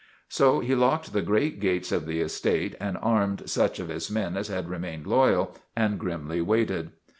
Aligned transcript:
So 0.29 0.61
he 0.61 0.73
locked 0.73 1.13
the 1.13 1.21
great 1.21 1.59
gates 1.59 1.91
of 1.91 2.07
the 2.07 2.21
estate 2.21 2.73
and 2.79 2.97
armed 3.03 3.47
such 3.47 3.77
of 3.79 3.89
his 3.89 4.09
men 4.09 4.35
as 4.35 4.47
had 4.47 4.67
remained 4.67 5.05
loyal, 5.05 5.55
and 5.77 5.99
grimly 5.99 6.41
waited. 6.41 6.89